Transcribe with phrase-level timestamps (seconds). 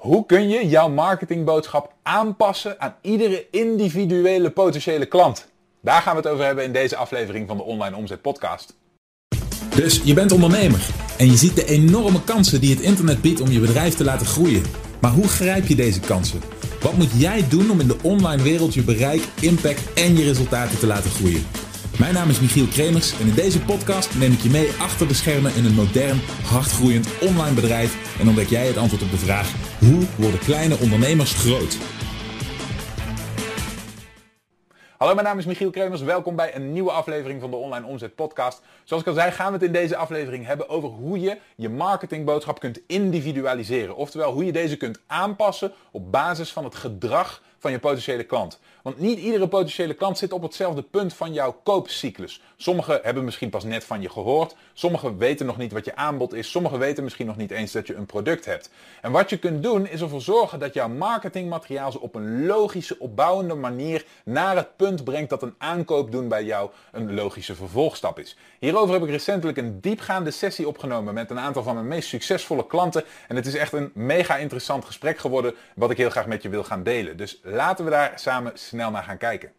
[0.00, 5.48] Hoe kun je jouw marketingboodschap aanpassen aan iedere individuele potentiële klant?
[5.80, 8.76] Daar gaan we het over hebben in deze aflevering van de Online Omzet Podcast.
[9.74, 10.80] Dus je bent ondernemer
[11.18, 14.26] en je ziet de enorme kansen die het internet biedt om je bedrijf te laten
[14.26, 14.62] groeien.
[15.00, 16.40] Maar hoe grijp je deze kansen?
[16.80, 20.78] Wat moet jij doen om in de online wereld je bereik, impact en je resultaten
[20.78, 21.46] te laten groeien?
[21.98, 25.14] Mijn naam is Michiel Kremers en in deze podcast neem ik je mee achter de
[25.14, 29.52] schermen in een modern, hardgroeiend online bedrijf en ontdek jij het antwoord op de vraag:
[29.80, 31.78] hoe worden kleine ondernemers groot?
[34.96, 36.00] Hallo, mijn naam is Michiel Kremers.
[36.00, 38.62] Welkom bij een nieuwe aflevering van de Online Omzet Podcast.
[38.84, 41.68] Zoals ik al zei, gaan we het in deze aflevering hebben over hoe je je
[41.68, 43.96] marketingboodschap kunt individualiseren.
[43.96, 48.60] Oftewel, hoe je deze kunt aanpassen op basis van het gedrag van je potentiële klant.
[48.82, 52.42] Want niet iedere potentiële klant zit op hetzelfde punt van jouw koopcyclus.
[52.56, 54.56] Sommigen hebben misschien pas net van je gehoord.
[54.72, 56.50] Sommigen weten nog niet wat je aanbod is.
[56.50, 58.70] Sommigen weten misschien nog niet eens dat je een product hebt.
[59.02, 62.98] En wat je kunt doen is ervoor zorgen dat jouw marketingmateriaal ze op een logische,
[62.98, 68.18] opbouwende manier naar het punt brengt dat een aankoop doen bij jou een logische vervolgstap
[68.18, 68.36] is.
[68.58, 72.66] Hierover heb ik recentelijk een diepgaande sessie opgenomen met een aantal van mijn meest succesvolle
[72.66, 73.04] klanten.
[73.28, 76.48] En het is echt een mega interessant gesprek geworden wat ik heel graag met je
[76.48, 77.16] wil gaan delen.
[77.16, 79.52] Dus laten we daar samen snel naar gaan kijken.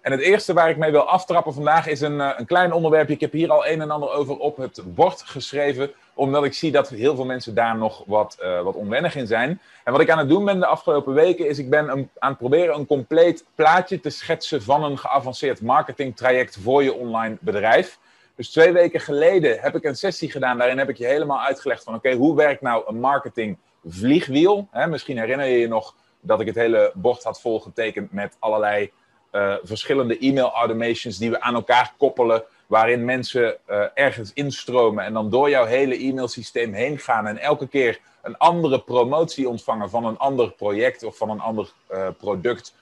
[0.00, 3.14] En het eerste waar ik mee wil aftrappen vandaag is een, eh, een klein onderwerpje.
[3.14, 6.72] Ik heb hier al een en ander over op het bord geschreven, omdat ik zie
[6.72, 9.60] dat heel veel mensen daar nog wat, uh, wat onwennig in zijn.
[9.84, 12.38] En wat ik aan het doen ben de afgelopen weken is, ik ben aan het
[12.38, 17.98] proberen een compleet plaatje te schetsen van een geavanceerd marketingtraject voor je online bedrijf.
[18.36, 21.84] Dus twee weken geleden heb ik een sessie gedaan, daarin heb ik je helemaal uitgelegd
[21.84, 24.68] van oké, hoe werkt nou een marketing vliegwiel?
[24.88, 28.90] misschien herinner je je nog dat ik het hele bord had volgetekend met allerlei
[29.32, 32.42] uh, verschillende e-mail automations die we aan elkaar koppelen.
[32.66, 37.26] Waarin mensen uh, ergens instromen en dan door jouw hele e-mailsysteem heen gaan.
[37.26, 41.72] En elke keer een andere promotie ontvangen van een ander project of van een ander
[41.92, 42.74] uh, product.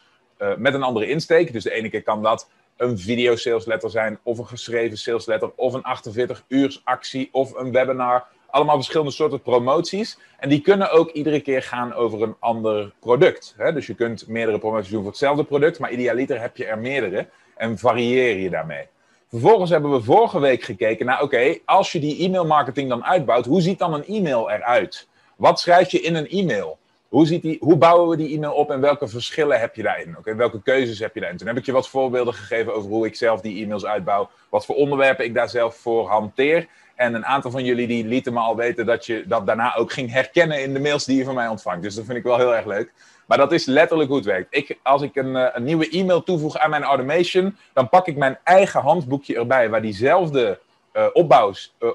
[0.56, 1.52] met een andere insteek.
[1.52, 5.72] Dus de ene keer kan dat een video salesletter zijn, of een geschreven salesletter, of
[5.72, 10.18] een 48 uurs actie, of een webinar allemaal verschillende soorten promoties.
[10.38, 13.54] En die kunnen ook iedere keer gaan over een ander product.
[13.56, 13.72] Hè?
[13.72, 17.28] Dus je kunt meerdere promoties doen voor hetzelfde product, maar idealiter heb je er meerdere
[17.56, 18.86] en varieer je daarmee.
[19.28, 23.46] Vervolgens hebben we vorige week gekeken naar, oké, als je die e-mail marketing dan uitbouwt,
[23.46, 25.08] hoe ziet dan een e-mail eruit?
[25.36, 26.78] Wat schrijf je in een e-mail?
[27.08, 30.16] Hoe, ziet die, hoe bouwen we die e-mail op en welke verschillen heb je daarin?
[30.22, 31.38] Welke keuzes heb je daarin?
[31.38, 34.64] Toen heb ik je wat voorbeelden gegeven over hoe ik zelf die e-mails uitbouw, wat
[34.64, 36.66] voor onderwerpen ik daar zelf voor hanteer.
[37.00, 39.92] En een aantal van jullie die lieten me al weten dat je dat daarna ook
[39.92, 41.82] ging herkennen in de mails die je van mij ontvangt.
[41.82, 42.92] Dus dat vind ik wel heel erg leuk.
[43.26, 44.46] Maar dat is letterlijk hoe het werkt.
[44.50, 48.16] Ik, als ik een, eh, een nieuwe e-mail toevoeg aan mijn automation, dan pak ik
[48.16, 50.58] mijn eigen handboekje erbij waar diezelfde
[50.92, 51.06] uh,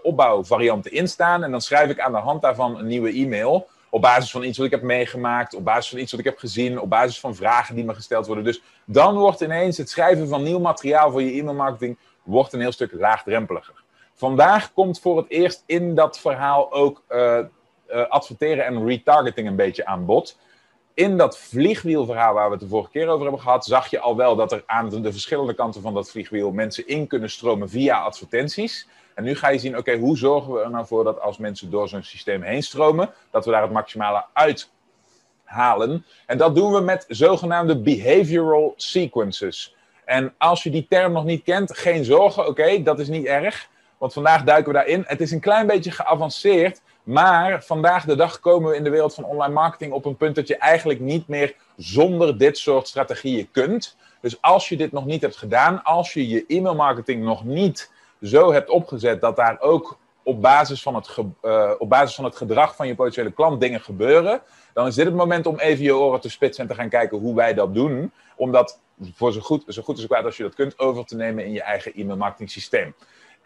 [0.04, 1.44] opbouwvarianten in staan.
[1.44, 3.68] En dan schrijf ik aan de hand daarvan een nieuwe e-mail.
[3.90, 6.38] Op basis van iets wat ik heb meegemaakt, op basis van iets wat ik heb
[6.38, 8.44] gezien, op basis van vragen die me gesteld worden.
[8.44, 12.72] Dus dan wordt ineens het schrijven van nieuw materiaal voor je e-mailmarketing wordt een heel
[12.72, 13.84] stuk laagdrempeliger.
[14.18, 17.40] Vandaag komt voor het eerst in dat verhaal ook uh,
[17.90, 20.38] uh, adverteren en retargeting een beetje aan bod.
[20.94, 24.16] In dat vliegwielverhaal waar we het de vorige keer over hebben gehad, zag je al
[24.16, 28.00] wel dat er aan de verschillende kanten van dat vliegwiel mensen in kunnen stromen via
[28.00, 28.88] advertenties.
[29.16, 31.72] En nu ga je zien, oké, hoe zorgen we er nou voor dat als mensen
[31.72, 34.70] door zo'n systeem heen stromen, dat we daar het maximale uit
[35.44, 36.06] halen.
[36.26, 39.76] En dat doen we met zogenaamde behavioral sequences.
[40.06, 43.70] En als je die term nog niet kent, geen zorgen, oké, dat is niet erg.
[44.06, 45.04] Want vandaag duiken we daarin.
[45.08, 46.82] Het is een klein beetje geavanceerd.
[47.04, 50.36] Maar vandaag de dag komen we in de wereld van online marketing op een punt
[50.36, 53.98] dat je eigenlijk niet meer zonder dit soort strategieën kunt.
[54.22, 57.92] Dus als je dit nog niet hebt gedaan, als je je e-mail marketing nog niet
[58.22, 62.36] zo hebt opgezet dat daar ook op basis, van het uh, op basis van het
[62.36, 64.42] gedrag van je potentiële klant dingen gebeuren,
[64.74, 67.18] dan is dit het moment om even je oren te spitsen en te gaan kijken
[67.18, 68.12] hoe wij dat doen.
[68.36, 68.80] Om dat
[69.14, 71.46] voor zo goed, zo goed en zo kwaad als je dat kunt over te nemen
[71.46, 72.96] in je eigen e-mail marketing systeem.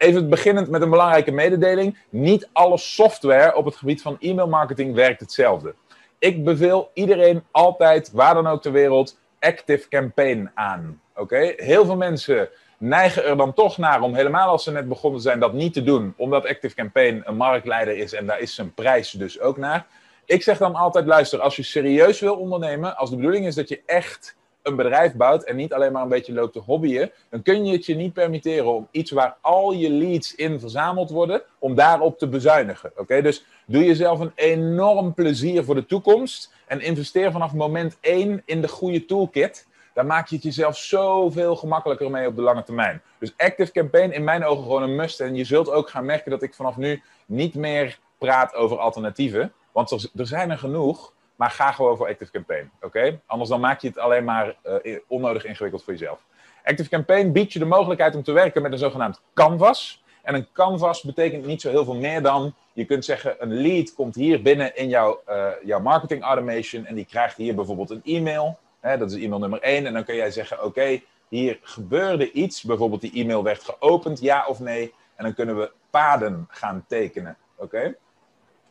[0.00, 1.98] Even beginnend met een belangrijke mededeling.
[2.08, 5.74] Niet alle software op het gebied van e-mail marketing werkt hetzelfde.
[6.18, 11.00] Ik beveel iedereen altijd, waar dan ook ter wereld, Active Campaign aan.
[11.14, 11.52] Oké?
[11.56, 12.48] Heel veel mensen
[12.78, 15.82] neigen er dan toch naar om helemaal als ze net begonnen zijn dat niet te
[15.82, 19.86] doen, omdat Active Campaign een marktleider is en daar is zijn prijs dus ook naar.
[20.24, 23.68] Ik zeg dan altijd, luister, als je serieus wil ondernemen, als de bedoeling is dat
[23.68, 27.42] je echt een bedrijf bouwt en niet alleen maar een beetje loopt te hobbyen, dan
[27.42, 31.42] kun je het je niet permitteren om iets waar al je leads in verzameld worden,
[31.58, 32.92] om daarop te bezuinigen.
[32.96, 38.42] Oké, dus doe jezelf een enorm plezier voor de toekomst en investeer vanaf moment 1
[38.44, 39.68] in de goede toolkit.
[39.94, 43.02] Daar maak je het jezelf zoveel gemakkelijker mee op de lange termijn.
[43.18, 45.20] Dus Active Campaign in mijn ogen gewoon een must.
[45.20, 49.52] En je zult ook gaan merken dat ik vanaf nu niet meer praat over alternatieven.
[49.72, 51.12] Want er zijn er genoeg.
[51.40, 52.70] Maar ga gewoon voor ActiveCampaign.
[52.80, 53.20] Oké?
[53.26, 56.24] Anders dan maak je het alleen maar uh, onnodig ingewikkeld voor jezelf.
[56.64, 60.02] ActiveCampaign biedt je de mogelijkheid om te werken met een zogenaamd canvas.
[60.22, 63.94] En een canvas betekent niet zo heel veel meer dan, je kunt zeggen, een lead
[63.94, 68.02] komt hier binnen in jouw, uh, jouw marketing automation en die krijgt hier bijvoorbeeld een
[68.04, 68.58] e-mail.
[68.80, 69.86] Hè, dat is e-mail nummer 1.
[69.86, 72.62] En dan kun jij zeggen, oké, hier gebeurde iets.
[72.62, 74.94] Bijvoorbeeld die e-mail werd geopend, ja of nee.
[75.14, 77.36] En dan kunnen we paden gaan tekenen.
[77.56, 77.96] Oké?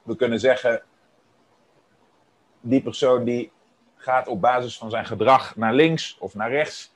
[0.03, 0.81] We kunnen zeggen,
[2.61, 3.51] die persoon die
[3.95, 6.91] gaat op basis van zijn gedrag naar links of naar rechts.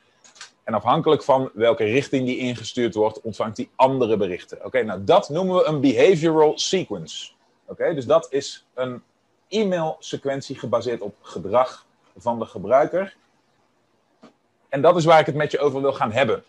[0.64, 4.66] En afhankelijk van welke richting die ingestuurd wordt, ontvangt hij andere berichten.
[4.66, 7.32] Oké, nou dat noemen we een behavioral sequence.
[7.66, 9.02] Oké, dus dat is een
[9.48, 11.86] e-mail-sequentie gebaseerd op gedrag
[12.18, 13.16] van de gebruiker.
[14.70, 16.44] En dat is waar ik het met je over wil gaan hebben.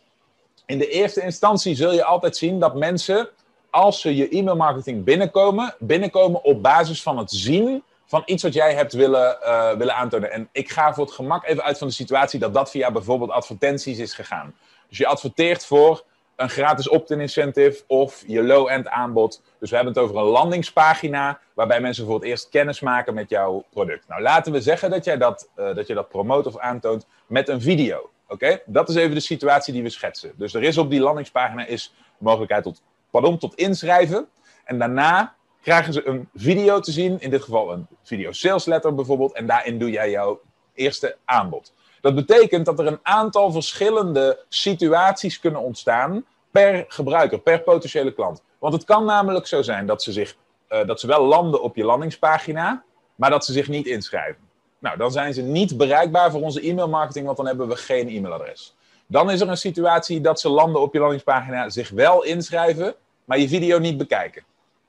[0.66, 3.28] In de eerste instantie zul je altijd zien dat mensen,
[3.70, 8.74] als ze je e-mailmarketing binnenkomen, binnenkomen op basis van het zien van iets wat jij
[8.74, 10.32] hebt willen, uh, willen aantonen.
[10.32, 13.30] En ik ga voor het gemak even uit van de situatie dat dat via bijvoorbeeld
[13.30, 14.54] advertenties is gegaan.
[14.88, 16.04] Dus je adverteert voor
[16.36, 19.42] een gratis opt-in incentive of je low-end aanbod.
[19.58, 23.30] Dus we hebben het over een landingspagina waarbij mensen voor het eerst kennis maken met
[23.30, 24.08] jouw product.
[24.08, 27.48] Nou, laten we zeggen dat, jij dat, uh, dat je dat promoot of aantoont met
[27.48, 28.10] een video.
[28.28, 30.32] Oké, dat is even de situatie die we schetsen.
[30.36, 34.28] Dus er is op die landingspagina is mogelijkheid tot, pardon, tot inschrijven.
[34.64, 35.34] En daarna
[35.64, 39.46] krijgen ze een video te zien, in dit geval een video sales letter bijvoorbeeld, en
[39.46, 40.40] daarin doe jij jouw
[40.74, 41.72] eerste aanbod.
[42.00, 48.42] Dat betekent dat er een aantal verschillende situaties kunnen ontstaan per gebruiker, per potentiële klant.
[48.58, 50.36] Want het kan namelijk zo zijn dat ze, zich,
[50.68, 52.84] uh, dat ze wel landen op je landingspagina,
[53.14, 54.42] maar dat ze zich niet inschrijven.
[54.78, 58.74] Nou, dan zijn ze niet bereikbaar voor onze e-mailmarketing, want dan hebben we geen e-mailadres.
[59.06, 62.94] Dan is er een situatie dat ze landen op je landingspagina, zich wel inschrijven,
[63.24, 64.44] maar je video niet bekijken.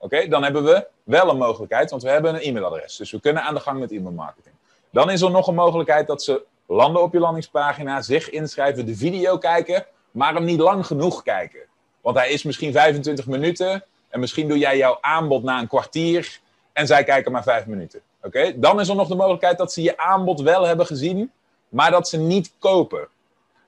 [0.05, 2.95] Oké, dan hebben we wel een mogelijkheid, want we hebben een e-mailadres.
[2.95, 4.55] Dus we kunnen aan de gang met e-mailmarketing.
[4.89, 8.95] Dan is er nog een mogelijkheid dat ze landen op je landingspagina, zich inschrijven, de
[8.95, 11.59] video kijken, maar hem niet lang genoeg kijken.
[12.01, 16.39] Want hij is misschien 25 minuten en misschien doe jij jouw aanbod na een kwartier
[16.73, 18.01] en zij kijken maar 5 minuten.
[18.21, 21.31] Oké, dan is er nog de mogelijkheid dat ze je aanbod wel hebben gezien,
[21.69, 23.07] maar dat ze niet kopen.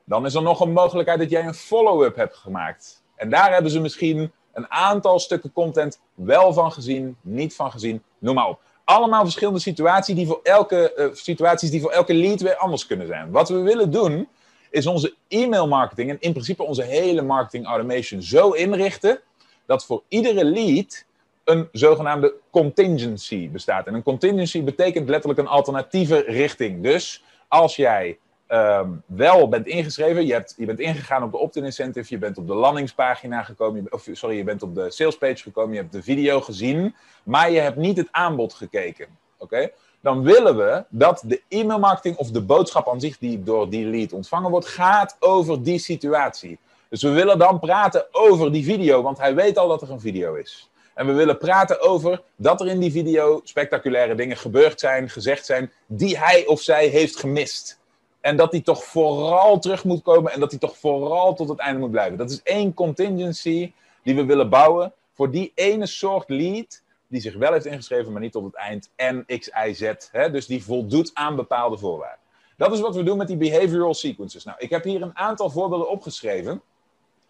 [0.03, 3.03] Dan is er nog een mogelijkheid dat jij een follow-up hebt gemaakt.
[3.15, 8.03] En daar hebben ze misschien een aantal stukken content wel van gezien, niet van gezien,
[8.19, 8.59] noem maar op.
[8.83, 13.07] Allemaal verschillende situaties die voor elke, uh, situaties die voor elke lead weer anders kunnen
[13.07, 13.31] zijn.
[13.31, 14.27] Wat we willen doen,
[14.69, 19.19] is onze e-mail marketing en in principe onze hele marketing automation zo inrichten
[19.65, 21.05] dat voor iedere lead
[21.43, 23.87] een zogenaamde contingency bestaat.
[23.87, 26.83] En een contingency betekent letterlijk een alternatieve richting.
[26.83, 31.63] Dus als jij um, wel bent ingeschreven, je, hebt, je bent ingegaan op de opt-in
[31.63, 35.73] incentive, je bent op de landingspagina gekomen, of sorry, je bent op de salespage gekomen,
[35.73, 39.07] je hebt de video gezien, maar je hebt niet het aanbod gekeken.
[39.37, 39.69] Oké?
[40.01, 44.13] Dan willen we dat de e-mailmarketing of de boodschap aan zich die door die lead
[44.13, 46.57] ontvangen wordt, gaat over die situatie.
[46.89, 49.99] Dus we willen dan praten over die video, want hij weet al dat er een
[49.99, 50.69] video is.
[50.93, 55.45] En we willen praten over dat er in die video spectaculaire dingen gebeurd zijn, gezegd
[55.45, 57.79] zijn, die hij of zij heeft gemist.
[58.27, 61.59] En dat die toch vooral terug moet komen en dat die toch vooral tot het
[61.59, 62.17] einde moet blijven.
[62.17, 67.35] Dat is één contingency die we willen bouwen voor die ene soort lead die zich
[67.35, 68.89] wel heeft ingeschreven, maar niet tot het eind.
[68.95, 69.93] En X, Y, Z.
[70.11, 70.31] Hè?
[70.31, 72.19] Dus die voldoet aan bepaalde voorwaarden.
[72.57, 74.43] Dat is wat we doen met die behavioral sequences.
[74.43, 76.61] Nou, ik heb hier een aantal voorbeelden opgeschreven.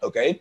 [0.00, 0.38] Oké.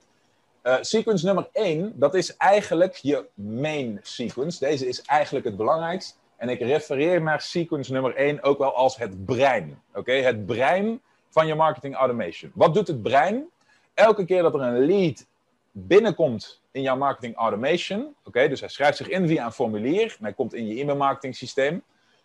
[0.64, 4.60] Uh, sequence nummer 1, dat is eigenlijk je main sequence.
[4.60, 6.18] Deze is eigenlijk het belangrijkst.
[6.38, 9.82] En ik refereer naar sequence nummer 1 ook wel als het brein.
[9.94, 12.52] Oké, het brein van je marketing automation.
[12.54, 13.46] Wat doet het brein?
[13.94, 15.26] Elke keer dat er een lead
[15.72, 20.24] binnenkomt in jouw marketing automation, oké, dus hij schrijft zich in via een formulier en
[20.24, 21.84] hij komt in je e-mail marketing systeem,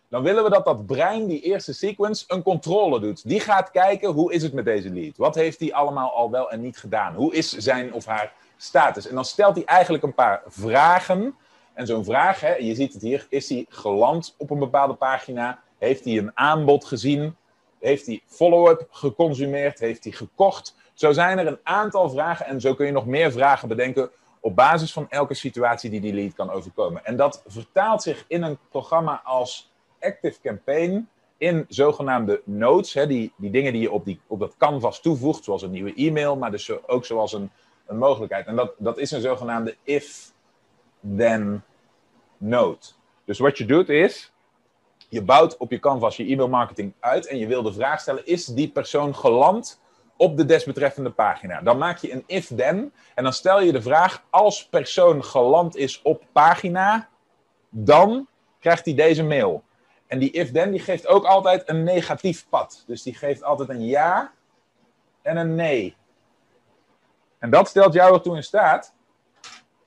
[0.08, 3.28] dan willen we dat dat brein, die eerste sequence, een controle doet.
[3.28, 5.16] Die gaat kijken, hoe is het met deze lead?
[5.16, 7.14] Wat heeft hij allemaal al wel en niet gedaan?
[7.14, 9.08] Hoe is zijn of haar status?
[9.08, 11.36] En dan stelt hij eigenlijk een paar vragen
[11.74, 15.62] en zo'n vraag, hè, je ziet het hier, is hij geland op een bepaalde pagina?
[15.78, 17.36] Heeft hij een aanbod gezien?
[17.80, 19.78] Heeft hij follow-up geconsumeerd?
[19.78, 20.76] Heeft hij gekocht?
[20.94, 24.10] Zo zijn er een aantal vragen en zo kun je nog meer vragen bedenken
[24.40, 27.04] op basis van elke situatie die die lead kan overkomen.
[27.04, 33.32] En dat vertaalt zich in een programma als Active Campaign in zogenaamde notes, hè, die,
[33.36, 36.50] die dingen die je op, die, op dat canvas toevoegt, zoals een nieuwe e-mail, maar
[36.50, 37.50] dus ook zoals een,
[37.86, 38.46] een mogelijkheid.
[38.46, 40.31] En dat, dat is een zogenaamde if
[41.16, 41.62] then
[42.36, 42.86] node.
[43.24, 44.32] Dus wat je doet is,
[45.08, 48.26] je bouwt op je canvas je e-mail marketing uit en je wil de vraag stellen,
[48.26, 49.80] is die persoon geland
[50.16, 51.60] op de desbetreffende pagina?
[51.60, 56.02] Dan maak je een if-then en dan stel je de vraag, als persoon geland is
[56.02, 57.08] op pagina,
[57.70, 58.28] dan
[58.58, 59.62] krijgt hij deze mail.
[60.06, 62.84] En die if-then die geeft ook altijd een negatief pad.
[62.86, 64.32] Dus die geeft altijd een ja
[65.22, 65.96] en een nee.
[67.38, 68.94] En dat stelt jou ertoe in staat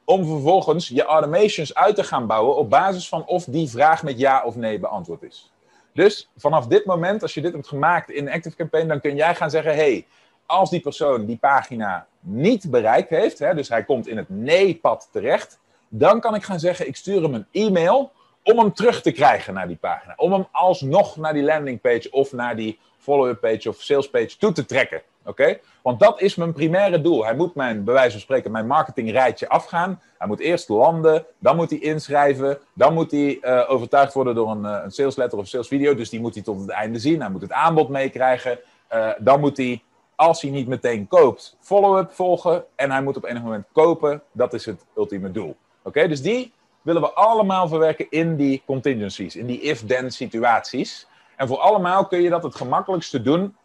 [0.05, 4.19] om vervolgens je automations uit te gaan bouwen op basis van of die vraag met
[4.19, 5.51] ja of nee beantwoord is.
[5.93, 9.35] Dus vanaf dit moment, als je dit hebt gemaakt in Active Campaign, dan kun jij
[9.35, 10.05] gaan zeggen: hey,
[10.45, 15.09] als die persoon die pagina niet bereikt heeft, hè, dus hij komt in het nee-pad
[15.11, 15.59] terecht,
[15.89, 18.11] dan kan ik gaan zeggen: ik stuur hem een e-mail
[18.43, 20.13] om hem terug te krijgen naar die pagina.
[20.17, 24.51] Om hem alsnog naar die landingpage of naar die follow-up page of sales page toe
[24.51, 25.01] te trekken.
[25.25, 25.59] Oké?
[25.81, 27.25] Want dat is mijn primaire doel.
[27.25, 30.01] Hij moet mijn, bij wijze van spreken, mijn marketingrijtje afgaan.
[30.17, 34.51] Hij moet eerst landen, dan moet hij inschrijven, dan moet hij uh, overtuigd worden door
[34.51, 35.95] een, uh, een sales letter of sales video.
[35.95, 37.21] Dus die moet hij tot het einde zien.
[37.21, 38.59] Hij moet het aanbod meekrijgen.
[38.93, 39.83] Uh, dan moet hij,
[40.15, 42.63] als hij niet meteen koopt, follow-up volgen.
[42.75, 44.21] En hij moet op enig moment kopen.
[44.31, 45.55] Dat is het ultieme doel.
[45.83, 46.07] Oké?
[46.07, 51.07] Dus die willen we allemaal verwerken in die contingencies, in die if-then situaties.
[51.35, 53.55] En voor allemaal kun je dat het gemakkelijkste doen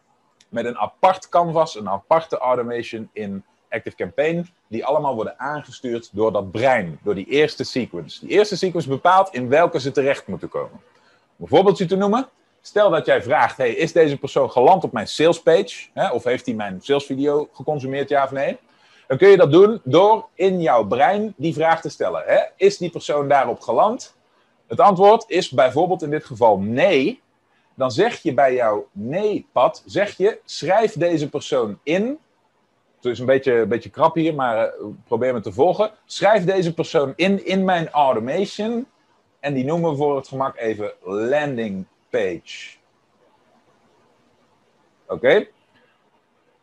[0.50, 6.32] met een apart canvas, een aparte automation in Active Campaign, die allemaal worden aangestuurd door
[6.32, 8.26] dat brein, door die eerste sequence.
[8.26, 10.80] Die eerste sequence bepaalt in welke ze terecht moeten komen.
[11.36, 12.28] Om een voorbeeldje te noemen,
[12.60, 15.88] stel dat jij vraagt, hey, is deze persoon geland op mijn salespage?
[15.94, 18.58] Hè, of heeft hij mijn salesvideo geconsumeerd, ja of nee?
[19.06, 22.22] Dan kun je dat doen door in jouw brein die vraag te stellen.
[22.26, 22.38] Hè?
[22.56, 24.14] Is die persoon daarop geland?
[24.66, 27.20] Het antwoord is bijvoorbeeld in dit geval nee
[27.74, 32.18] dan zeg je bij jouw nee-pad, zeg je, schrijf deze persoon in.
[32.96, 35.90] Het is een beetje, een beetje krap hier, maar uh, probeer me te volgen.
[36.04, 38.86] Schrijf deze persoon in in mijn automation.
[39.40, 42.76] En die noemen we voor het gemak even landing page.
[45.06, 45.46] Oké?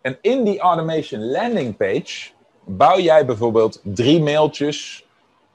[0.01, 2.29] En in die automation landing page
[2.65, 5.05] bouw jij bijvoorbeeld drie mailtjes,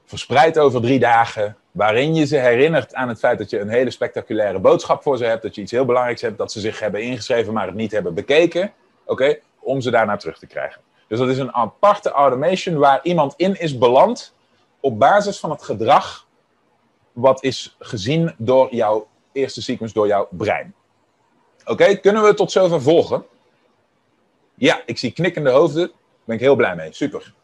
[0.04, 3.91] verspreid over drie dagen, waarin je ze herinnert aan het feit dat je een hele
[3.91, 7.02] spectaculaire boodschap voor ze hebt, dat je iets heel belangrijks hebt, dat ze zich hebben
[7.02, 8.73] ingeschreven, maar het niet hebben bekeken,
[9.05, 10.81] oké, om ze daarna terug te krijgen.
[11.09, 14.35] Dus dat is een aparte automation waar iemand in is beland
[14.81, 16.26] op basis van het gedrag
[17.12, 20.75] wat is gezien door jouw eerste sequence, door jouw brein.
[21.64, 23.25] Oké, kunnen we tot zover volgen?
[24.55, 25.87] Ja, ik zie knikkende hoofden.
[25.87, 26.93] Daar ben ik heel blij mee.
[26.93, 27.35] Super.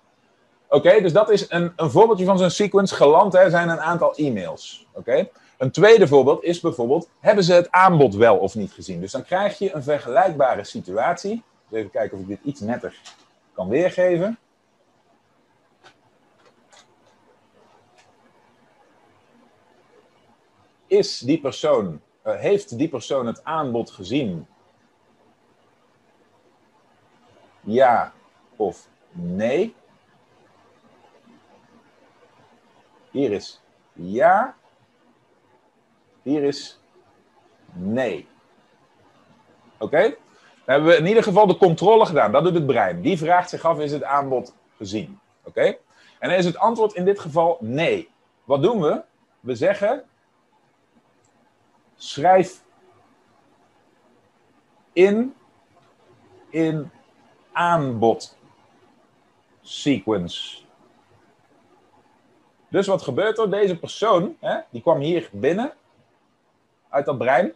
[0.68, 2.94] Oké, dus dat is een, een voorbeeldje van zo'n sequence.
[2.94, 4.86] Geland hè, zijn een aantal e-mails.
[4.92, 5.28] Oké.
[5.58, 9.00] Een tweede voorbeeld is bijvoorbeeld, hebben ze het aanbod wel of niet gezien?
[9.00, 11.42] Dus dan krijg je een vergelijkbare situatie.
[11.68, 13.00] Dus even kijken of ik dit iets netter
[13.54, 14.38] kan weergeven.
[20.86, 24.46] Is die persoon, uh, heeft die persoon het aanbod gezien?
[27.60, 28.12] Ja
[28.56, 29.74] of nee?
[33.10, 33.60] Hier is
[33.92, 34.56] ja.
[36.22, 36.80] Hier is
[37.72, 38.28] nee.
[39.78, 40.02] Oké?
[40.02, 40.16] Dan
[40.64, 42.32] hebben we in ieder geval de controle gedaan.
[42.32, 43.00] Dat doet het brein.
[43.00, 45.18] Die vraagt zich af, is het aanbod gezien?
[45.44, 45.76] Oké?
[46.18, 48.08] En dan is het antwoord in dit geval nee.
[48.44, 49.02] Wat doen we?
[49.40, 50.04] We zeggen,
[51.96, 52.62] schrijf
[54.92, 55.34] in,
[56.50, 56.90] in
[57.52, 58.36] aanbod
[59.62, 60.66] sequence.
[62.68, 63.50] Dus wat gebeurt er?
[63.50, 65.72] Deze persoon, hè, die kwam hier binnen,
[66.88, 67.52] uit dat brein.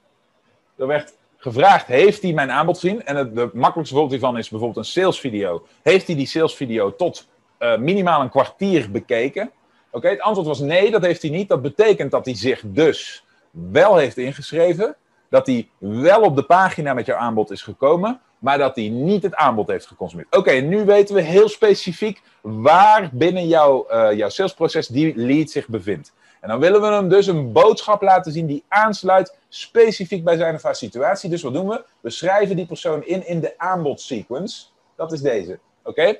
[0.77, 3.05] Er werd gevraagd, heeft hij mijn aanbod gezien?
[3.05, 5.67] En het makkelijkste voorbeeld hiervan is bijvoorbeeld een salesvideo.
[5.83, 7.29] Heeft hij die salesvideo tot
[7.59, 9.51] uh, minimaal een kwartier bekeken?
[9.91, 11.49] Oké, het antwoord was nee, dat heeft hij niet.
[11.49, 14.97] Dat betekent dat hij zich dus wel heeft ingeschreven.
[15.33, 19.23] Dat hij wel op de pagina met jouw aanbod is gekomen maar dat hij niet
[19.23, 20.37] het aanbod heeft geconsumeerd.
[20.37, 25.69] Oké, nu weten we heel specifiek waar binnen jouw, uh, jouw salesproces die lead zich
[25.69, 26.13] bevindt.
[26.41, 30.55] En dan willen we hem dus een boodschap laten zien die aansluit specifiek bij zijn
[30.55, 31.31] of haar situatie.
[31.31, 31.85] Dus wat doen we?
[32.01, 34.65] We schrijven die persoon in in de aanbodsequence.
[34.97, 35.59] Dat is deze.
[35.83, 36.17] Oké?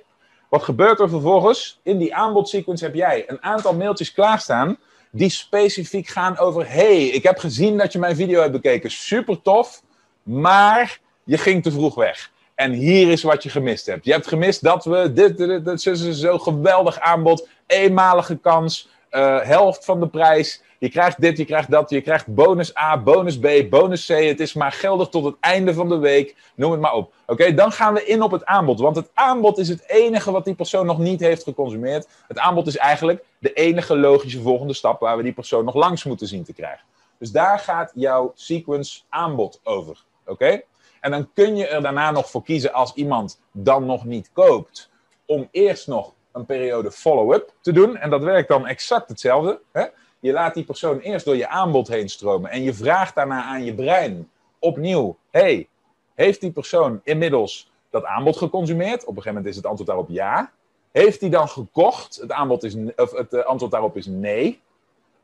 [0.49, 1.81] Wat gebeurt er vervolgens?
[1.83, 4.79] In die aanbodsequence heb jij een aantal mailtjes klaarstaan
[5.13, 8.91] die specifiek gaan over: hey, ik heb gezien dat je mijn video hebt bekeken.
[8.91, 9.83] Super tof.
[10.23, 12.31] Maar je ging te vroeg weg.
[12.55, 14.05] En hier is wat je gemist hebt.
[14.05, 15.81] Je hebt gemist dat we dit, dit, dit,
[16.17, 20.63] zo geweldig aanbod, eenmalige kans, uh, helft van de prijs.
[20.79, 24.09] Je krijgt dit, je krijgt dat, je krijgt bonus A, bonus B, bonus C.
[24.09, 26.37] Het is maar geldig tot het einde van de week.
[26.55, 27.13] Noem het maar op.
[27.27, 28.81] Oké, dan gaan we in op het aanbod.
[28.81, 32.09] Want het aanbod is het enige wat die persoon nog niet heeft geconsumeerd.
[32.29, 36.05] Het aanbod is eigenlijk de enige logische volgende stap waar we die persoon nog langs
[36.05, 36.85] moeten zien te krijgen.
[37.19, 40.05] Dus daar gaat jouw sequence aanbod over.
[40.27, 40.63] Oké?
[41.01, 44.91] En dan kun je er daarna nog voor kiezen als iemand dan nog niet koopt,
[45.27, 47.97] om eerst nog een periode follow-up te doen.
[47.97, 49.61] En dat werkt dan exact hetzelfde.
[49.73, 49.85] Hè?
[50.23, 53.65] je laat die persoon eerst door je aanbod heen stromen en je vraagt daarna aan
[53.65, 55.69] je brein opnieuw: hey,
[56.15, 59.01] heeft die persoon inmiddels dat aanbod geconsumeerd?
[59.01, 60.53] Op een gegeven moment is het antwoord daarop ja.
[60.93, 62.17] Heeft hij dan gekocht?
[62.17, 64.61] Het, aanbod is, of het eh, antwoord daarop is nee.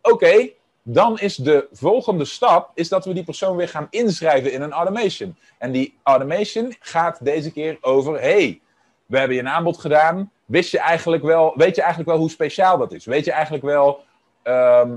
[0.02, 0.50] Oké,
[0.82, 4.72] dan is de volgende stap is dat we die persoon weer gaan inschrijven in een
[4.72, 5.36] automation.
[5.58, 8.60] En die automation gaat deze keer over: hey,
[9.06, 10.30] we hebben je een aanbod gedaan.
[10.48, 13.04] Wist je eigenlijk wel, weet je eigenlijk wel hoe speciaal dat is?
[13.04, 14.04] Weet je eigenlijk wel
[14.42, 14.96] ehm,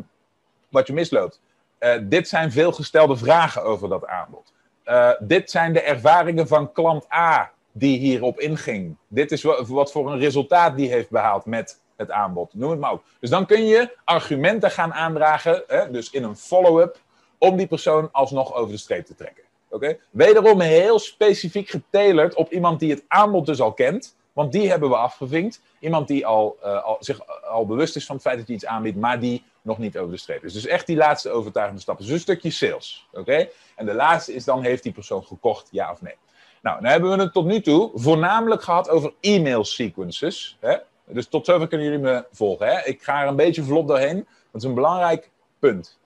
[0.69, 1.41] wat je misloopt?
[1.79, 4.53] Uh, dit zijn veelgestelde vragen over dat aanbod.
[4.85, 8.95] Uh, dit zijn de ervaringen van klant A die hierop inging.
[9.07, 12.53] Dit is wat voor een resultaat die heeft behaald met het aanbod.
[12.53, 13.03] Noem het maar op.
[13.19, 16.99] Dus dan kun je argumenten gaan aandragen, hè, dus in een follow-up,
[17.37, 19.43] om die persoon alsnog over de streep te trekken.
[19.69, 19.97] Oké?
[20.09, 24.15] Wederom heel specifiek getalerd op iemand die het aanbod dus al kent.
[24.33, 25.61] Want die hebben we afgevinkt.
[25.79, 28.65] Iemand die al, uh, al, zich al bewust is van het feit dat je iets
[28.65, 30.53] aanbiedt, maar die nog niet over de streep is.
[30.53, 31.97] Dus echt die laatste overtuigende stap.
[31.97, 33.07] Dus een stukje sales.
[33.11, 33.47] Oké?
[33.75, 36.15] En de laatste is dan, heeft die persoon gekocht, ja of nee?
[36.61, 40.57] Nou, dan hebben we het tot nu toe voornamelijk gehad over e-mail sequences.
[40.59, 40.77] Hè?
[41.05, 42.67] Dus tot zover kunnen jullie me volgen.
[42.67, 42.85] Hè?
[42.85, 44.27] Ik ga er een beetje vlot doorheen.
[44.51, 45.99] Dat is een belangrijk punt.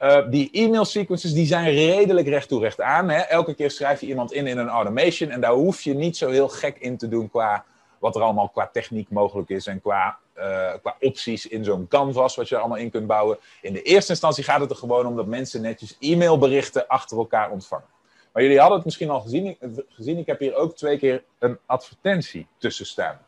[0.00, 3.08] Uh, die e-mail sequences die zijn redelijk recht toe recht aan.
[3.08, 3.18] Hè?
[3.18, 5.30] Elke keer schrijf je iemand in in een automation.
[5.30, 7.64] En daar hoef je niet zo heel gek in te doen qua
[7.98, 9.66] wat er allemaal qua techniek mogelijk is.
[9.66, 13.38] En qua, uh, qua opties in zo'n canvas wat je er allemaal in kunt bouwen.
[13.60, 17.50] In de eerste instantie gaat het er gewoon om dat mensen netjes e-mailberichten achter elkaar
[17.50, 17.86] ontvangen.
[18.32, 19.56] Maar jullie hadden het misschien al gezien,
[19.88, 20.18] gezien.
[20.18, 23.18] Ik heb hier ook twee keer een advertentie tussen staan.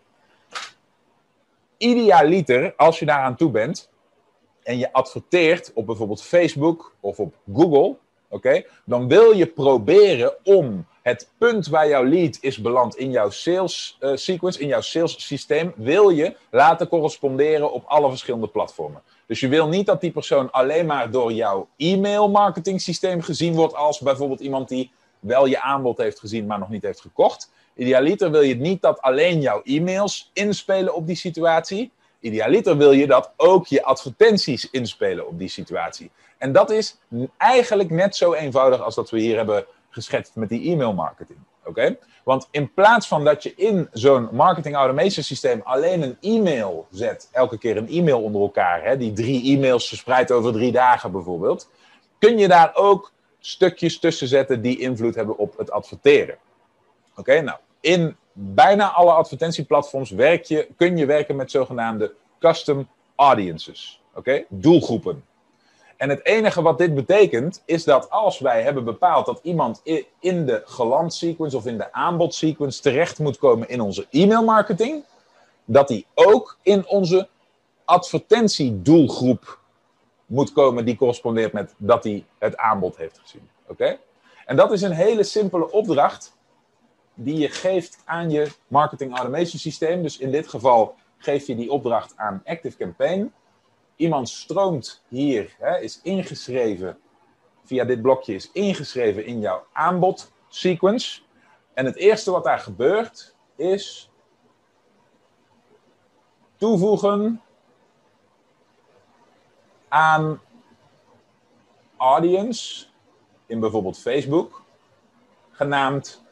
[1.76, 3.90] Idealiter, als je daaraan toe bent
[4.66, 7.96] en je adverteert op bijvoorbeeld Facebook of op Google,
[8.28, 13.30] oké, dan wil je proberen om het punt waar jouw lead is beland in jouw
[13.30, 19.02] sales uh, sequence, in jouw sales systeem, wil je laten corresponderen op alle verschillende platformen.
[19.26, 23.54] Dus je wil niet dat die persoon alleen maar door jouw e-mail marketing systeem gezien
[23.54, 27.50] wordt als bijvoorbeeld iemand die wel je aanbod heeft gezien, maar nog niet heeft gekocht.
[27.74, 31.90] Idealiter wil je niet dat alleen jouw e-mails inspelen op die situatie.
[32.26, 36.10] Idealiter wil je dat ook je advertenties inspelen op die situatie.
[36.38, 36.98] En dat is
[37.36, 41.38] eigenlijk net zo eenvoudig als dat we hier hebben geschetst met die e-mail marketing.
[41.64, 41.96] Oké?
[42.24, 47.28] Want in plaats van dat je in zo'n marketing automation systeem alleen een e-mail zet,
[47.32, 51.68] elke keer een e-mail onder elkaar, hè, die drie e-mails verspreid over drie dagen bijvoorbeeld,
[52.18, 56.38] kun je daar ook stukjes tussen zetten die invloed hebben op het adverteren.
[57.16, 64.00] Oké, nou, in bijna alle advertentieplatforms werk je, kun je werken met zogenaamde custom audiences.
[64.14, 65.24] Oké, doelgroepen.
[65.96, 69.82] En het enige wat dit betekent, is dat als wij hebben bepaald dat iemand
[70.20, 74.44] in de geland sequence of in de aanbod sequence terecht moet komen in onze e-mail
[74.44, 75.04] marketing,
[75.64, 77.28] dat die ook in onze
[77.84, 79.58] advertentiedoelgroep
[80.26, 83.48] moet komen die correspondeert met dat hij het aanbod heeft gezien.
[83.66, 83.98] Oké?
[84.46, 86.35] En dat is een hele simpele opdracht
[87.18, 90.02] die je geeft aan je marketing automation systeem.
[90.02, 93.32] Dus in dit geval geef je die opdracht aan Active Campaign.
[93.96, 96.98] Iemand stroomt hier, hè, is ingeschreven
[97.64, 101.20] via dit blokje, is ingeschreven in jouw aanbod sequence.
[101.74, 104.10] En het eerste wat daar gebeurt is
[106.56, 107.42] toevoegen
[109.88, 110.40] aan
[111.96, 112.86] audience
[113.46, 114.62] in bijvoorbeeld Facebook,
[115.50, 116.24] genaamd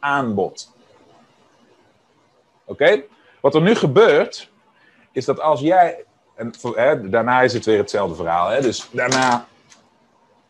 [0.00, 0.72] aanbod.
[2.64, 3.02] Oké?
[3.40, 4.50] Wat er nu gebeurt,
[5.12, 6.04] is dat als jij.
[6.34, 8.48] En hè, daarna is het weer hetzelfde verhaal.
[8.48, 8.60] Hè?
[8.60, 9.46] Dus daarna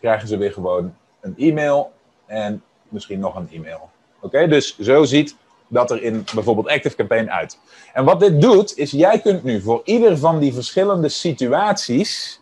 [0.00, 1.92] krijgen ze weer gewoon een e-mail
[2.26, 3.90] en misschien nog een e-mail.
[4.20, 4.46] Oké?
[4.46, 5.36] Dus zo ziet
[5.68, 7.58] dat er in bijvoorbeeld Active Campaign uit.
[7.92, 12.40] En wat dit doet, is jij kunt nu voor ieder van die verschillende situaties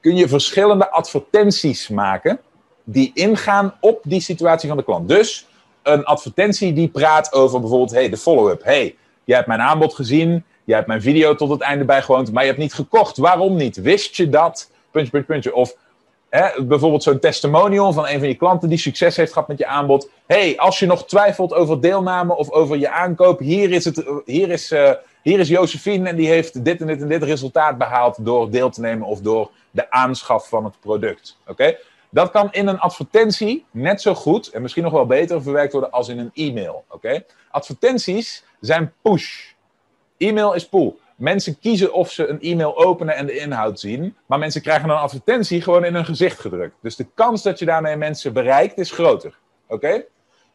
[0.00, 2.40] kun je verschillende advertenties maken
[2.84, 5.08] die ingaan op die situatie van de klant.
[5.08, 5.46] Dus
[5.88, 8.64] een advertentie die praat over bijvoorbeeld hey, de follow-up.
[8.64, 12.42] Hey, jij hebt mijn aanbod gezien, jij hebt mijn video tot het einde bijgewoond, maar
[12.42, 13.16] je hebt niet gekocht.
[13.16, 13.76] Waarom niet?
[13.76, 14.70] Wist je dat?
[15.52, 15.74] Of
[16.28, 19.66] hè, bijvoorbeeld zo'n testimonial van een van je klanten die succes heeft gehad met je
[19.66, 20.10] aanbod.
[20.26, 24.50] hey, als je nog twijfelt over deelname of over je aankoop, hier is, het, hier
[24.50, 24.90] is, uh,
[25.22, 28.70] hier is Josephine en die heeft dit en dit en dit resultaat behaald door deel
[28.70, 31.36] te nemen of door de aanschaf van het product.
[31.46, 31.76] Oké?
[32.10, 35.90] Dat kan in een advertentie net zo goed en misschien nog wel beter verwerkt worden
[35.90, 36.84] als in een e-mail.
[36.88, 37.24] Oké?
[37.50, 39.52] Advertenties zijn push.
[40.16, 40.94] E-mail is pull.
[41.16, 44.96] Mensen kiezen of ze een e-mail openen en de inhoud zien, maar mensen krijgen een
[44.96, 46.74] advertentie gewoon in hun gezicht gedrukt.
[46.80, 49.38] Dus de kans dat je daarmee mensen bereikt is groter.
[49.66, 50.04] Oké?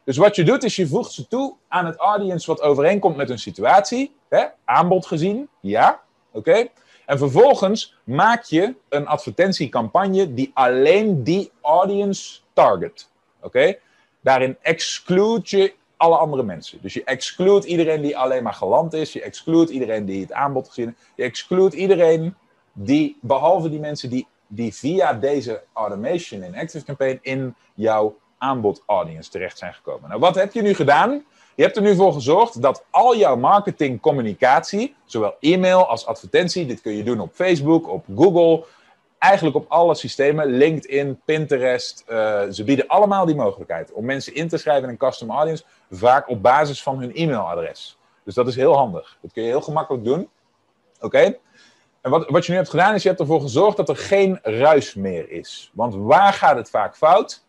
[0.04, 3.28] Dus wat je doet is je voegt ze toe aan het audience wat overeenkomt met
[3.28, 4.14] hun situatie.
[4.28, 4.44] Hè?
[4.64, 6.00] Aanbod gezien, ja.
[6.32, 6.68] Oké?
[7.06, 13.10] En vervolgens maak je een advertentiecampagne die alleen die audience target.
[13.40, 13.76] Oké?
[14.20, 16.78] Daarin exclude je alle andere mensen.
[16.82, 19.12] Dus je exclude iedereen die alleen maar geland is.
[19.12, 20.98] Je exclude iedereen die het aanbod gezien heeft.
[21.14, 22.34] Je exclude iedereen
[22.72, 29.30] die, behalve die mensen die, die via deze automation in ActiveCampaign in jouw aanbod audience
[29.30, 30.08] terecht zijn gekomen.
[30.08, 31.24] Nou, wat heb je nu gedaan?
[31.54, 36.80] Je hebt er nu voor gezorgd dat al jouw marketingcommunicatie, zowel e-mail als advertentie, dit
[36.80, 38.64] kun je doen op Facebook, op Google,
[39.18, 44.48] eigenlijk op alle systemen, LinkedIn, Pinterest, uh, ze bieden allemaal die mogelijkheid om mensen in
[44.48, 47.98] te schrijven in een custom audience, vaak op basis van hun e-mailadres.
[48.24, 49.16] Dus dat is heel handig.
[49.20, 50.28] Dat kun je heel gemakkelijk doen.
[51.00, 51.36] Oké?
[52.00, 54.38] En wat, wat je nu hebt gedaan is, je hebt ervoor gezorgd dat er geen
[54.42, 55.70] ruis meer is.
[55.74, 57.44] Want waar gaat het vaak fout?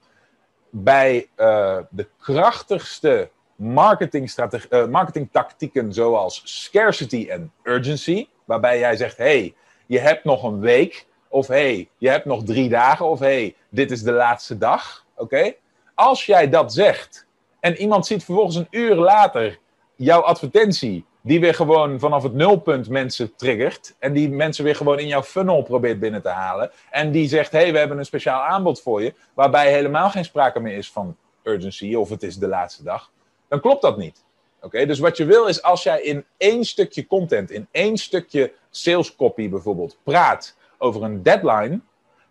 [0.70, 9.56] Bij uh, de krachtigste marketingstrategie, uh, marketingtactieken zoals scarcity en urgency, waarbij jij zegt, hey,
[9.86, 13.92] je hebt nog een week, of hey, je hebt nog drie dagen, of hey, dit
[13.92, 15.54] is de laatste dag, oké?
[15.96, 17.26] Als jij dat zegt
[17.60, 19.60] en iemand ziet vervolgens een uur later
[19.96, 25.00] jouw advertentie, die weer gewoon vanaf het nulpunt mensen triggert, en die mensen weer gewoon
[25.00, 28.42] in jouw funnel probeert binnen te halen, en die zegt, hey, we hebben een speciaal
[28.42, 32.48] aanbod voor je, waarbij helemaal geen sprake meer is van urgency, of het is de
[32.48, 33.12] laatste dag,
[33.48, 34.24] dan klopt dat niet.
[34.62, 38.54] Oké, dus wat je wil is als jij in één stukje content, in één stukje
[38.70, 41.80] sales copy bijvoorbeeld, praat over een deadline,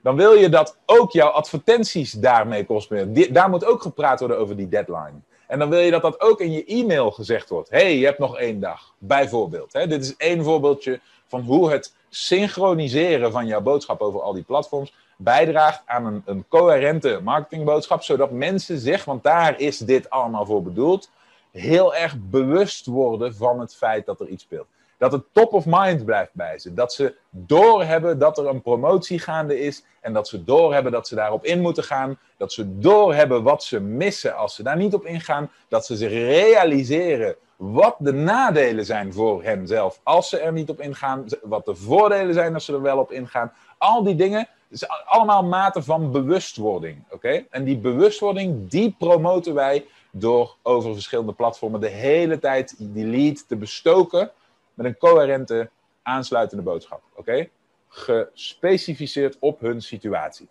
[0.03, 3.33] dan wil je dat ook jouw advertenties daarmee kosten.
[3.33, 5.21] Daar moet ook gepraat worden over die deadline.
[5.47, 7.71] En dan wil je dat dat ook in je e-mail gezegd wordt.
[7.71, 9.73] hey, je hebt nog één dag, bijvoorbeeld.
[9.73, 9.87] Hè?
[9.87, 14.93] Dit is één voorbeeldje van hoe het synchroniseren van jouw boodschap over al die platforms
[15.17, 20.63] bijdraagt aan een, een coherente marketingboodschap, zodat mensen zich, want daar is dit allemaal voor
[20.63, 21.11] bedoeld,
[21.51, 24.67] heel erg bewust worden van het feit dat er iets speelt.
[24.99, 26.75] Dat het top of mind blijft bij ze.
[26.75, 29.85] Dat ze doorhebben dat er een promotie gaande is.
[30.01, 32.19] En dat ze doorhebben dat ze daarop in moeten gaan.
[32.37, 35.51] Dat ze doorhebben wat ze missen als ze daar niet op ingaan.
[35.69, 40.81] Dat ze zich realiseren wat de nadelen zijn voor henzelf als ze er niet op
[40.81, 41.25] ingaan.
[41.43, 43.53] Wat de voordelen zijn als ze er wel op ingaan.
[43.79, 47.05] Al die dingen is allemaal maten van bewustwording.
[47.11, 47.45] Oké?
[47.51, 53.49] En die bewustwording, die promoten wij door over verschillende platformen de hele tijd die lead
[53.49, 54.31] te bestoken
[54.75, 55.71] met een coherente,
[56.03, 57.03] aansluitende boodschap.
[57.15, 57.49] Oké?
[57.89, 60.49] Gespecificeerd op hun situatie.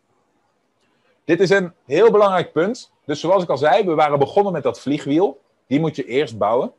[1.26, 2.92] Dit is een heel belangrijk punt.
[3.06, 5.42] Dus zoals ik al zei, we waren begonnen met dat vliegwiel.
[5.68, 6.74] Die moet je eerst bouwen.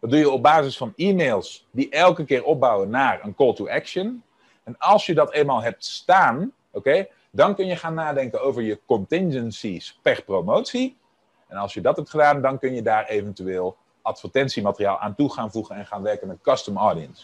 [0.00, 3.68] Dat doe je op basis van e-mails die elke keer opbouwen naar een call to
[3.68, 4.22] action.
[4.64, 8.80] En als je dat eenmaal hebt staan, oké, dan kun je gaan nadenken over je
[8.86, 10.96] contingencies per promotie.
[11.48, 15.50] En als je dat hebt gedaan, dan kun je daar eventueel advertentiemateriaal aan toe gaan
[15.50, 17.22] voegen en gaan werken met custom audience.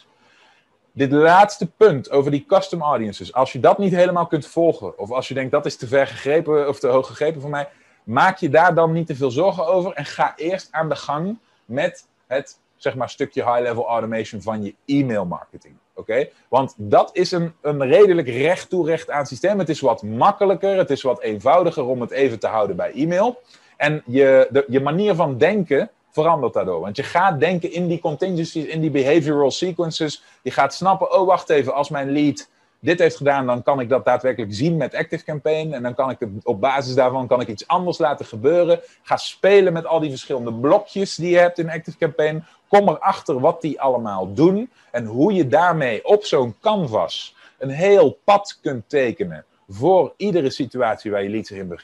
[0.93, 5.11] Dit laatste punt over die custom audiences, als je dat niet helemaal kunt volgen, of
[5.11, 7.69] als je denkt dat is te ver gegrepen of te hoog gegrepen voor mij,
[8.05, 11.39] maak je daar dan niet te veel zorgen over en ga eerst aan de gang
[11.65, 15.75] met het zeg maar, stukje high-level automation van je e-mail marketing.
[15.95, 16.29] Oké?
[16.49, 19.59] Want dat is een, een redelijk recht toe recht aan systeem.
[19.59, 23.41] Het is wat makkelijker, het is wat eenvoudiger om het even te houden bij e-mail.
[23.77, 26.81] En je, de, je manier van denken verandert daardoor.
[26.81, 30.23] Want je gaat denken in die contingencies, in die behavioral sequences.
[30.43, 32.49] Je gaat snappen, oh wacht even, als mijn lead
[32.85, 35.73] dit heeft gedaan, dan kan ik dat daadwerkelijk zien met ActiveCampaign.
[35.73, 38.81] En dan kan ik op basis daarvan kan ik iets anders laten gebeuren.
[39.03, 42.45] Ga spelen met al die verschillende blokjes die je hebt in ActiveCampaign.
[42.69, 44.71] Kom erachter wat die allemaal doen.
[44.91, 51.11] En hoe je daarmee op zo'n canvas een heel pad kunt tekenen voor iedere situatie
[51.11, 51.77] waar je lead zich in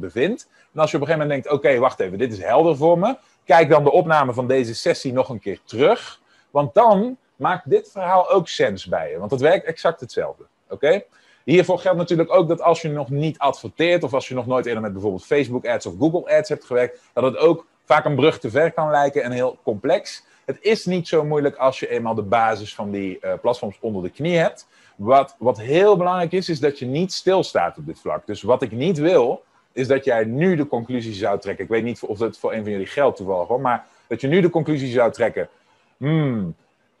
[0.00, 0.48] bevindt.
[0.74, 2.98] En als je op een gegeven moment denkt, oké, wacht even, dit is helder voor
[2.98, 3.16] me.
[3.44, 6.20] Kijk dan de opname van deze sessie nog een keer terug.
[6.50, 9.18] Want dan maakt dit verhaal ook sens bij je.
[9.18, 10.44] Want het werkt exact hetzelfde.
[10.68, 11.02] Oké?
[11.44, 14.66] Hiervoor geldt natuurlijk ook dat als je nog niet adverteert, of als je nog nooit
[14.66, 18.14] eerder met bijvoorbeeld Facebook ads of Google ads hebt gewerkt, dat het ook vaak een
[18.14, 20.24] brug te ver kan lijken en heel complex.
[20.44, 24.02] Het is niet zo moeilijk als je eenmaal de basis van die uh, platforms onder
[24.02, 24.66] de knie hebt.
[24.96, 28.26] Wat, wat heel belangrijk is, is dat je niet stilstaat op dit vlak.
[28.26, 31.64] Dus wat ik niet wil, is dat jij nu de conclusie zou trekken.
[31.64, 34.28] Ik weet niet of dat voor een van jullie geldt toevallig hoor, maar dat je
[34.28, 35.48] nu de conclusie zou trekken.
[35.96, 36.54] Hmm,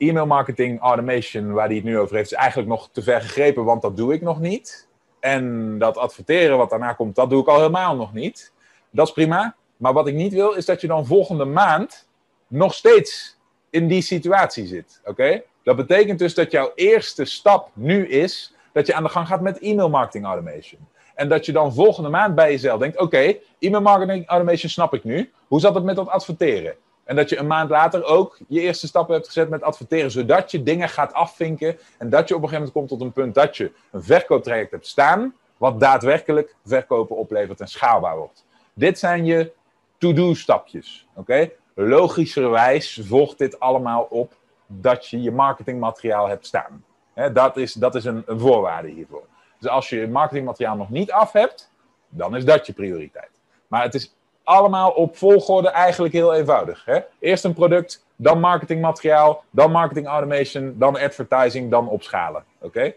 [0.08, 3.64] e-mail marketing automation, waar hij het nu over heeft, is eigenlijk nog te ver gegrepen,
[3.64, 4.88] want dat doe ik nog niet.
[5.20, 8.52] En dat adverteren wat daarna komt, dat doe ik al helemaal nog niet.
[8.90, 9.54] Dat is prima.
[9.76, 12.08] Maar wat ik niet wil, is dat je dan volgende maand
[12.46, 13.38] nog steeds
[13.70, 15.00] in die situatie zit.
[15.04, 15.42] Oké?
[15.62, 19.40] Dat betekent dus dat jouw eerste stap nu is dat je aan de gang gaat
[19.40, 20.80] met e-mail marketing automation.
[21.14, 25.04] En dat je dan volgende maand bij jezelf denkt: oké, e-mail marketing automation snap ik
[25.04, 25.30] nu.
[25.48, 26.74] Hoe zat het met dat adverteren?
[27.04, 30.50] En dat je een maand later ook je eerste stappen hebt gezet met adverteren, zodat
[30.50, 33.34] je dingen gaat afvinken en dat je op een gegeven moment komt tot een punt
[33.34, 38.44] dat je een verkooptraject hebt staan, wat daadwerkelijk verkopen oplevert en schaalbaar wordt.
[38.72, 39.52] Dit zijn je
[39.98, 41.06] to-do stapjes.
[41.14, 41.50] Oké?
[41.74, 44.34] Logischerwijs volgt dit allemaal op
[44.66, 46.84] dat je je marketingmateriaal hebt staan.
[47.32, 49.24] dat is, dat is een, een voorwaarde hiervoor.
[49.58, 51.70] Dus als je je marketingmateriaal nog niet af hebt,
[52.08, 53.30] dan is dat je prioriteit.
[53.66, 56.84] Maar het is allemaal op volgorde eigenlijk heel eenvoudig.
[56.84, 56.98] Hè?
[57.18, 62.44] Eerst een product, dan marketingmateriaal, dan marketing automation, dan advertising, dan opschalen.
[62.60, 62.94] Oké?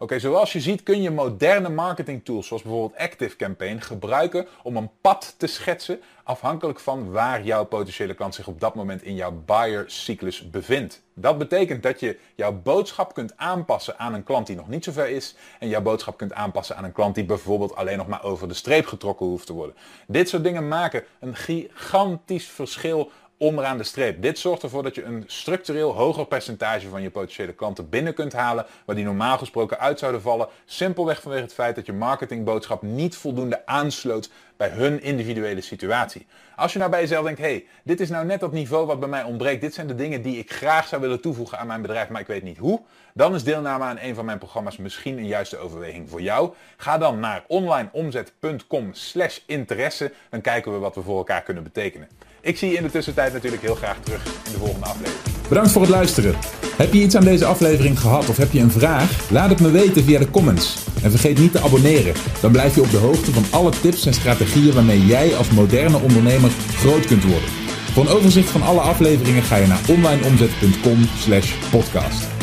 [0.00, 4.76] Oké, zoals je ziet kun je moderne marketing tools zoals bijvoorbeeld Active Campaign gebruiken om
[4.76, 9.14] een pad te schetsen afhankelijk van waar jouw potentiële klant zich op dat moment in
[9.14, 11.02] jouw buyer cyclus bevindt.
[11.14, 14.92] Dat betekent dat je jouw boodschap kunt aanpassen aan een klant die nog niet zo
[14.92, 18.24] ver is en jouw boodschap kunt aanpassen aan een klant die bijvoorbeeld alleen nog maar
[18.24, 19.76] over de streep getrokken hoeft te worden.
[20.06, 24.22] Dit soort dingen maken een gigantisch verschil onderaan de streep.
[24.22, 28.32] Dit zorgt ervoor dat je een structureel hoger percentage van je potentiële klanten binnen kunt
[28.32, 32.82] halen, waar die normaal gesproken uit zouden vallen, simpelweg vanwege het feit dat je marketingboodschap
[32.82, 36.26] niet voldoende aansloot bij hun individuele situatie.
[36.56, 39.08] Als je nou bij jezelf denkt, hey, dit is nou net dat niveau wat bij
[39.08, 42.08] mij ontbreekt, dit zijn de dingen die ik graag zou willen toevoegen aan mijn bedrijf,
[42.08, 42.80] maar ik weet niet hoe,
[43.14, 46.54] dan is deelname aan een van mijn programma's misschien een juiste overweging voor jou.
[46.76, 52.08] Ga dan naar onlineomzet.com slash interesse, dan kijken we wat we voor elkaar kunnen betekenen.
[52.40, 55.22] Ik zie je in de tussentijd natuurlijk heel graag terug in de volgende aflevering.
[55.48, 56.34] Bedankt voor het luisteren.
[56.76, 59.30] Heb je iets aan deze aflevering gehad of heb je een vraag?
[59.30, 60.76] Laat het me weten via de comments.
[61.02, 62.14] En vergeet niet te abonneren.
[62.40, 65.98] Dan blijf je op de hoogte van alle tips en strategieën waarmee jij als moderne
[65.98, 67.48] ondernemer groot kunt worden.
[67.92, 72.37] Voor een overzicht van alle afleveringen ga je naar onlineomzet.com/podcast.